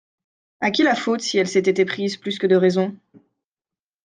[0.61, 2.97] A qui la faute si elle s'était éprise plus que de raison?